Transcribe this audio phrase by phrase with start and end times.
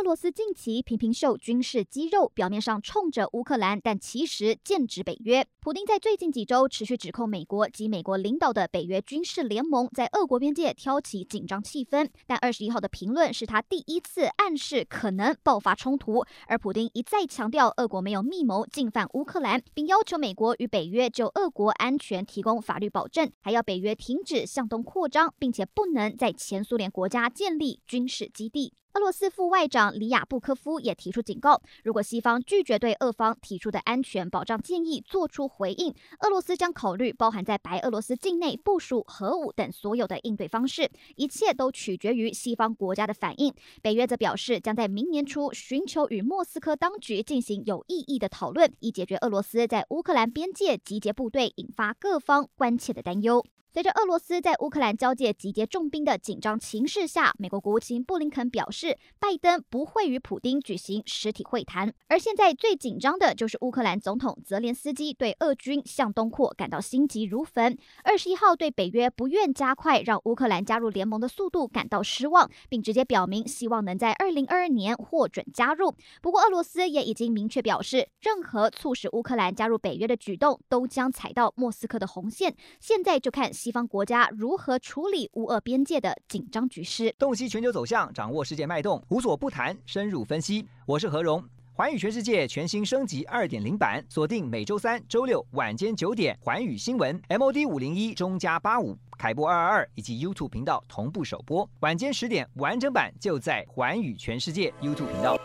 [0.00, 5.46] 俄罗斯近期频频秀军事肌肉，表面上冲着乌克兰，但其实剑指北约。
[5.60, 12.08] 普丁在最近几周持续指控美国及美国领导的北约军事联盟在俄国边界挑起紧张气氛。
[12.26, 28.72] 但二十一号的评论是他第一次暗示可能爆发冲突，而普丁一再强调俄国没有密谋进犯乌克兰，并要求美国与北约就俄国安全提供法律保证，还要北约停止向东扩张，并且不能在前苏联国家建立军事基地。
[28.94, 43.54] 俄罗斯副外长里亚布科夫也提出警告：如果西方拒绝对俄方提出的安全保障建议做出回应，俄罗斯将考虑包含在白俄罗斯境内部署核武等所有的应对方式，一切都取决于西方国家的反应。
[43.80, 53.44] 北约则表示，将在明年初寻求与莫斯科当局进行有意义的讨论，以解决俄罗斯在乌克兰边界集结部队引发各方关切的担忧。
[53.72, 61.94] 随着俄罗斯在乌克兰交界集结重兵的紧张情势下，美国国务卿布林肯表示，拜登不会与普丁举行实体会谈。
[62.08, 67.78] 而现在最紧张的就是乌克兰总统泽连斯基对俄军向东扩感到心急如焚。
[68.02, 75.94] 二十一号对北约不愿加快让乌克兰加入联盟的速度感到失望，并直接表明希望能在二零二二年获准加入。
[76.20, 82.56] 不过，俄罗斯也已经明确表示，任何促使乌克兰加入北约的举动都将踩到莫斯科的红线。
[82.80, 83.54] 现在就看。
[83.60, 87.14] 西方国家如何处理乌俄边界的紧张局势？
[87.18, 90.66] 洞悉全球走向，掌握世界脉动，无所不谈，深入分析。
[90.86, 91.44] 我是何荣，
[91.74, 105.38] 环宇全世界全新升级二点零版，锁定每周三、周六晚间九点，环宇新闻 MOD 五零一中加八五凯播二二二以及 YouTube 频道同步首播，晚间十点完整版就在环宇全世界 YouTube 频道。